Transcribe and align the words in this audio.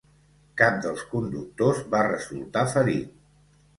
Cap 0.61 0.77
dels 0.85 1.03
conductors 1.11 1.83
va 1.93 2.03
resultar 2.09 2.65
ferit. 2.77 3.13